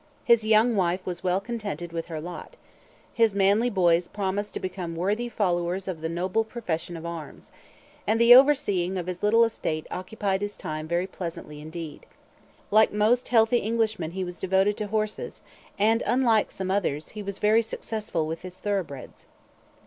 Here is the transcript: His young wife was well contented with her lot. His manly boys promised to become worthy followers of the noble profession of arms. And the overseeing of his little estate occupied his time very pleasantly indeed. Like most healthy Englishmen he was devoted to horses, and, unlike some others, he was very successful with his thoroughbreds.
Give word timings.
His 0.23 0.43
young 0.43 0.75
wife 0.75 1.05
was 1.05 1.23
well 1.23 1.39
contented 1.39 1.93
with 1.93 2.07
her 2.07 2.19
lot. 2.19 2.55
His 3.13 3.35
manly 3.35 3.69
boys 3.69 4.07
promised 4.07 4.55
to 4.55 4.59
become 4.59 4.95
worthy 4.95 5.29
followers 5.29 5.87
of 5.87 6.01
the 6.01 6.09
noble 6.09 6.43
profession 6.43 6.97
of 6.97 7.05
arms. 7.05 7.51
And 8.07 8.19
the 8.19 8.33
overseeing 8.33 8.97
of 8.97 9.05
his 9.05 9.21
little 9.21 9.43
estate 9.43 9.85
occupied 9.91 10.41
his 10.41 10.57
time 10.57 10.87
very 10.87 11.05
pleasantly 11.05 11.61
indeed. 11.61 12.07
Like 12.71 12.91
most 12.91 13.27
healthy 13.27 13.61
Englishmen 13.61 14.09
he 14.13 14.23
was 14.23 14.39
devoted 14.39 14.75
to 14.77 14.87
horses, 14.87 15.43
and, 15.77 16.01
unlike 16.07 16.49
some 16.49 16.71
others, 16.71 17.09
he 17.09 17.21
was 17.21 17.37
very 17.37 17.61
successful 17.61 18.25
with 18.25 18.41
his 18.41 18.57
thoroughbreds. 18.57 19.27